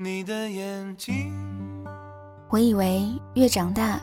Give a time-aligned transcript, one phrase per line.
[0.00, 1.34] 你的眼睛。
[2.50, 3.02] 我以为
[3.34, 4.00] 越长大，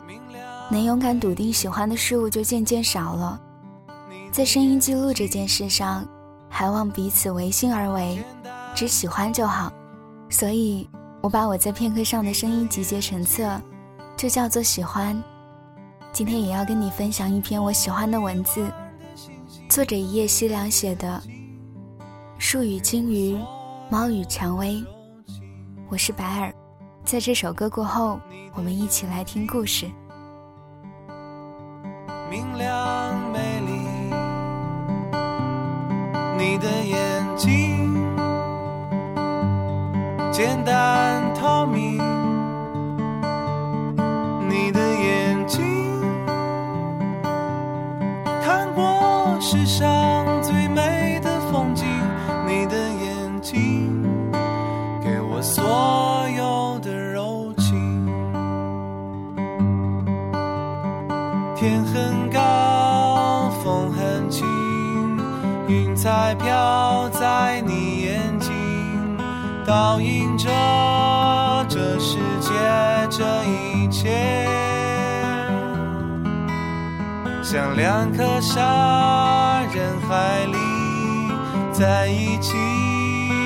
[0.70, 3.40] 能勇敢笃定喜欢的事物就渐渐少了。
[4.30, 6.06] 在声音记录这件事上，
[6.50, 8.22] 还望彼此唯心而为，
[8.74, 9.72] 只喜欢就好。
[10.28, 10.86] 所以，
[11.22, 13.58] 我把我在片刻上的声音集结成册，
[14.18, 15.18] 就叫做喜欢。
[16.12, 18.70] 今天也要跟你分享一篇我喜欢的文字，
[19.66, 21.22] 作者一夜西凉写的
[22.38, 23.38] 《树与鲸鱼，
[23.88, 24.74] 猫与蔷薇》。
[25.88, 26.52] 我是白尔，
[27.04, 28.18] 在这首歌过后，
[28.54, 29.88] 我们一起来听故事。
[32.28, 33.72] 明亮美丽，
[36.36, 37.65] 你的眼睛
[61.56, 64.46] 天很高，风很轻，
[65.66, 68.52] 云彩飘在你眼睛，
[69.66, 70.50] 倒映着
[71.66, 72.52] 这世界
[73.08, 74.46] 这一切，
[77.42, 80.58] 像两颗沙，人海里
[81.72, 82.52] 在一起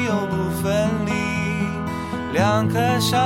[0.04, 1.12] 又不分离。
[2.32, 3.18] 两颗沙，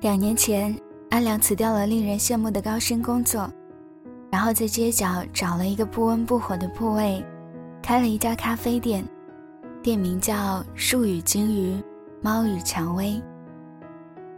[0.00, 0.74] 两年前，
[1.10, 3.52] 阿良辞掉了令人羡慕的高薪工作，
[4.30, 7.22] 然后在街角找了一个不温不火的铺位，
[7.82, 9.04] 开了一家咖啡店，
[9.82, 11.78] 店名叫“树与鲸鱼，
[12.22, 13.20] 猫与蔷薇”。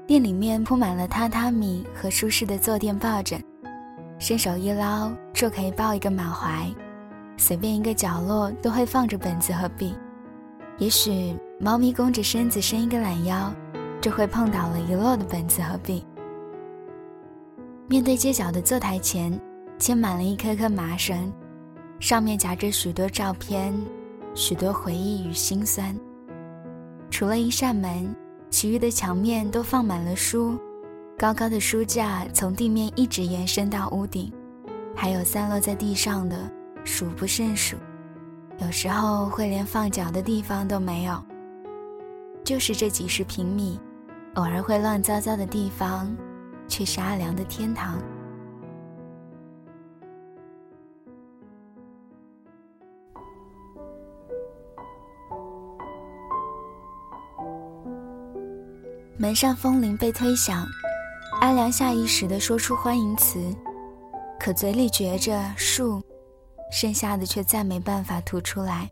[0.05, 3.41] 店里面铺满了榻榻米和舒适的坐垫抱枕，
[4.19, 6.69] 伸手一捞就可以抱一个满怀，
[7.37, 9.95] 随便一个角落都会放着本子和笔。
[10.79, 13.55] 也许猫咪弓着身子伸一个懒腰，
[14.03, 16.05] 就会碰倒了一摞的本子和笔。
[17.89, 19.41] 面对街角的坐台前，
[19.79, 21.33] 牵满了一颗颗麻绳，
[21.99, 23.73] 上面夹着许多照片，
[24.35, 25.99] 许多回忆与心酸。
[27.11, 28.15] 除了一扇门。
[28.53, 30.59] 其余的墙面都放满了书，
[31.17, 34.31] 高高的书架从地面一直延伸到屋顶，
[34.95, 36.37] 还有散落在地上的
[36.85, 37.79] 数不胜数，
[38.59, 41.19] 有时候会连放脚的地方都没有。
[42.45, 43.81] 就是这几十平米，
[44.35, 46.11] 偶尔会乱糟糟的地方，
[46.67, 48.01] 却是阿良的天堂。
[59.19, 60.67] 门上风铃被推响，
[61.43, 63.55] 阿良下意识地说出欢迎词，
[64.41, 66.03] 可嘴里嚼着树，
[66.73, 68.91] 剩下的却再没办法吐出来。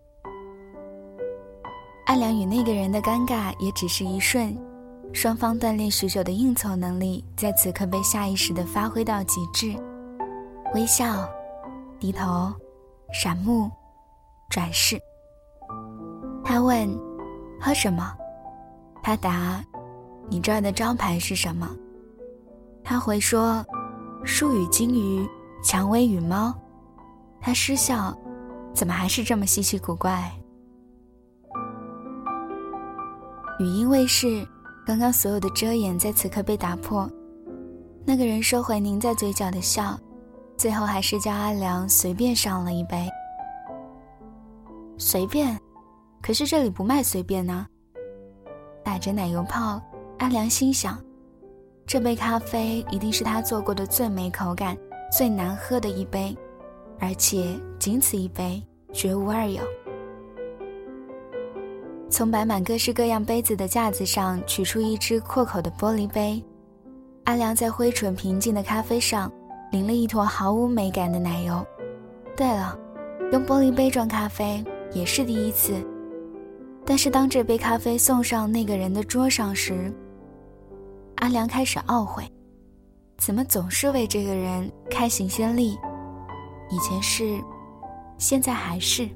[2.06, 4.56] 阿良与那个人的尴尬也只是一瞬，
[5.12, 9.75] 双方锻炼许久的应酬能力在此刻被下意识地发挥到极致。
[10.75, 11.28] 微笑，
[11.98, 12.53] 低头，
[13.12, 13.71] 闪目，
[14.48, 14.98] 转视。
[16.44, 16.88] 他问
[17.60, 18.15] ：“喝什么？”
[19.03, 19.62] 他答。
[20.28, 21.69] 你这儿的招牌是什么？
[22.84, 23.65] 他回说
[24.25, 25.28] ：“树与鲸鱼，
[25.65, 26.54] 蔷薇与猫。”
[27.42, 28.16] 他失笑
[28.72, 30.31] ：“怎么还是这么稀奇古怪？”
[33.59, 34.47] 语音卫视，
[34.90, 37.08] 刚刚所有的遮掩在此刻被打破。
[38.04, 39.96] 那个人收回拧在嘴角的笑，
[40.56, 43.08] 最后还是叫阿良随便上了一杯。
[44.98, 45.56] 随便？
[46.20, 47.64] 可是这里不卖随便呢。
[48.82, 49.80] 打着奶油泡。
[50.18, 50.98] 阿良心想，
[51.86, 54.76] 这杯咖啡一定是他做过的最没口感、
[55.16, 56.36] 最难喝的一杯，
[56.98, 58.60] 而且仅此一杯，
[58.92, 59.62] 绝无二有。
[62.10, 66.43] 从摆满各式各样杯子的架子上取出一只阔口的玻璃杯，
[67.25, 69.31] 阿良在灰唇平静的咖啡上
[69.71, 71.65] 淋了一坨毫无美感的奶油。
[72.36, 72.77] 对了，
[73.30, 74.62] 用玻璃杯装咖啡
[74.92, 75.86] 也是第一次，
[76.84, 79.92] 但是当这杯咖啡送上那个人的桌上时，
[81.16, 82.24] 阿良开始懊悔，
[83.18, 85.78] 怎么总是为这个人开行先例？
[86.71, 87.41] 以前是，
[88.18, 89.09] 现在还是。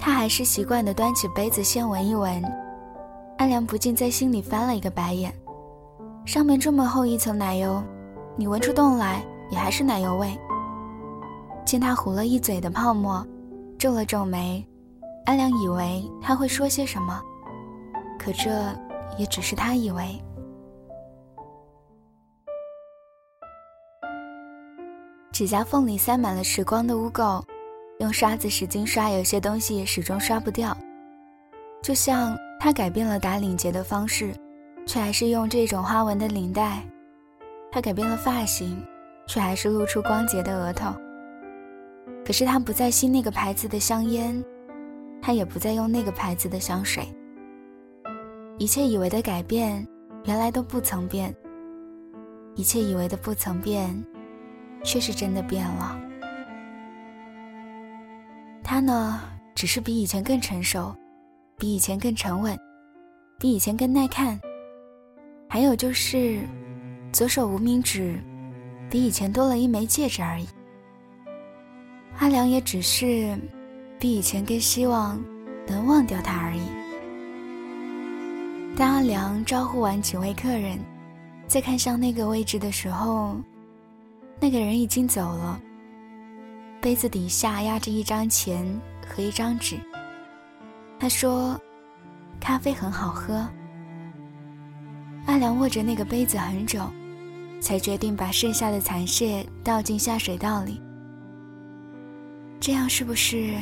[0.00, 2.42] 他还是习惯的端起杯子先闻一闻。
[3.36, 5.32] 安良不禁在心里翻了一个白眼。
[6.24, 7.82] 上面这么厚一层奶油
[8.36, 10.36] 你闻出洞来也还是奶油味。
[11.64, 13.26] 见他糊了一嘴的泡沫
[13.78, 14.66] 皱了皱眉
[15.24, 17.20] 安良以为他会说些什么
[18.18, 18.50] 可这
[19.18, 20.20] 也只是他以为。
[25.32, 27.42] 指甲缝里塞满了时光的污垢
[28.00, 30.74] 用刷子使劲刷，有些东西始终刷不掉。
[31.82, 34.34] 就像他改变了打领结的方式，
[34.86, 36.82] 却还是用这种花纹的领带；
[37.70, 38.82] 他改变了发型，
[39.26, 40.94] 却还是露出光洁的额头。
[42.24, 44.42] 可是他不再吸那个牌子的香烟，
[45.20, 47.04] 他也不再用那个牌子的香水。
[48.58, 49.86] 一切以为的改变，
[50.24, 51.30] 原来都不曾变；
[52.54, 54.02] 一切以为的不曾变，
[54.82, 56.00] 却是真的变了。
[58.72, 59.20] 他呢，
[59.52, 60.94] 只是比以前更成熟。
[61.58, 62.56] 比以前更沉稳，
[63.36, 64.40] 比以前更耐看。
[65.48, 66.38] 还有就是，
[67.10, 68.16] 左手无名指
[68.88, 70.46] 比以前多了一枚戒指而已。
[72.20, 73.36] 阿良也只是
[73.98, 75.20] 比以前更希望
[75.66, 76.62] 能忘掉他而已。
[78.76, 80.78] 当阿良招呼完几位客人，
[81.48, 83.34] 再看向那个位置的时候，
[84.38, 85.60] 那个人已经走了。
[86.80, 88.64] 杯子底下压着一张钱
[89.06, 89.78] 和一张纸。
[90.98, 91.60] 他说
[92.40, 93.46] ：“咖啡很好喝。”
[95.26, 96.80] 阿良握着那个杯子很久，
[97.60, 100.80] 才决定把剩下的残屑倒进下水道里。
[102.58, 103.54] 这样是不是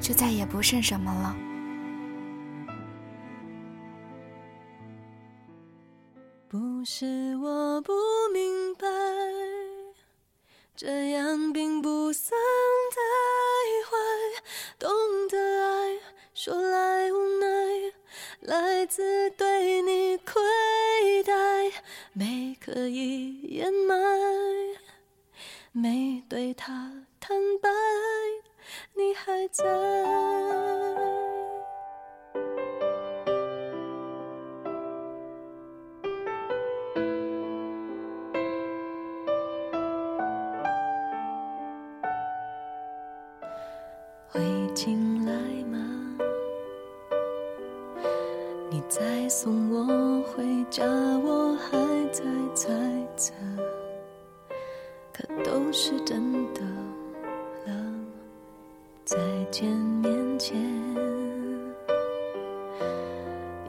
[0.00, 1.36] 就再也不剩什么了？
[6.48, 7.92] 不是我不
[8.32, 8.86] 明白，
[10.74, 12.38] 这样并不算
[12.90, 13.00] 太
[13.90, 13.96] 坏，
[14.78, 14.90] 懂
[15.28, 15.98] 得爱。
[16.34, 17.92] 说来无奈，
[18.40, 21.70] 来自对你亏待，
[22.14, 23.96] 没刻意掩埋，
[25.72, 27.68] 没对他坦白，
[28.94, 29.62] 你还在。
[59.12, 59.18] 再
[59.50, 59.68] 见
[60.02, 60.58] 面前，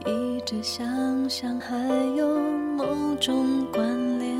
[0.06, 1.76] 一直想象还
[2.16, 2.26] 有
[2.78, 3.86] 某种关
[4.18, 4.38] 联，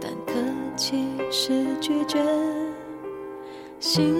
[0.00, 0.32] 但客
[0.74, 2.18] 气是拒绝
[3.78, 4.10] 心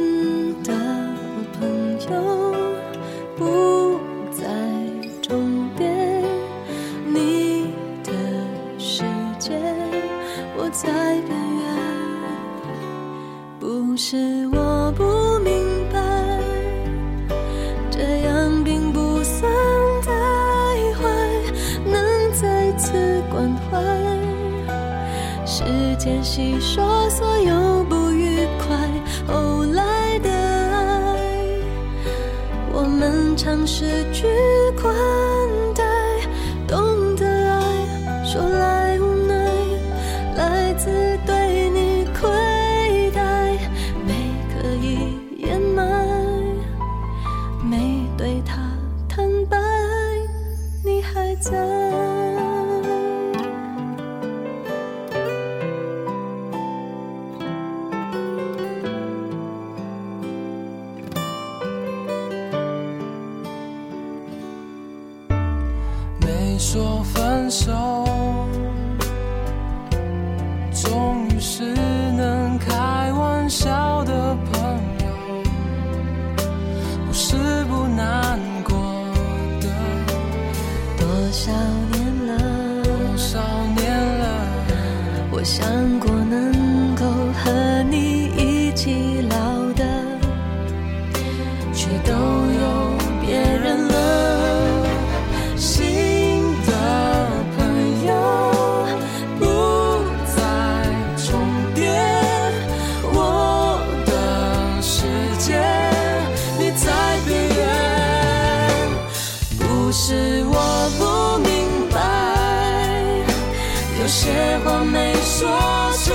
[25.46, 25.64] 时
[25.98, 28.76] 间洗刷所有不愉快，
[29.26, 31.18] 后来的爱，
[32.72, 34.26] 我们尝试去
[34.80, 34.94] 宽
[67.50, 67.79] 说
[109.92, 110.54] 是我
[110.98, 111.98] 不明白
[114.00, 114.30] 有些
[114.64, 115.48] 话没说
[116.04, 116.12] 出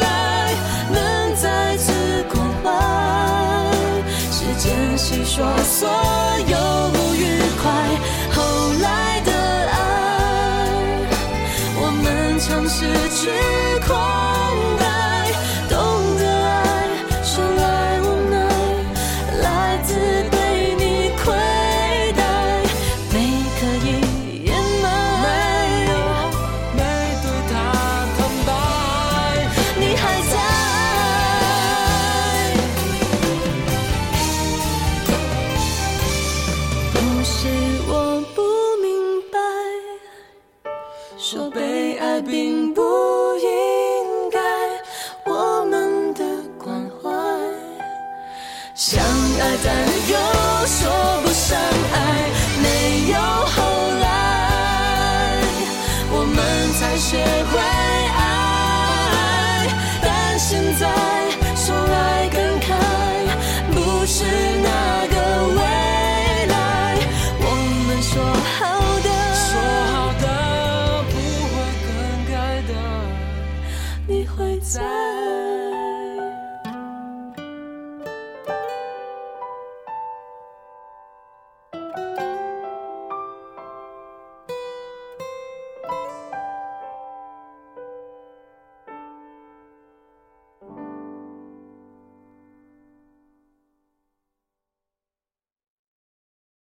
[0.00, 0.54] 来
[0.92, 1.92] 能再次
[2.32, 2.70] 关怀
[4.30, 5.88] 时间洗刷所
[6.46, 6.56] 有
[6.92, 7.72] 不愉快
[8.30, 8.42] 后
[8.80, 9.32] 来的
[9.72, 9.76] 爱
[11.76, 13.28] 我们尝试去
[13.84, 14.43] 宽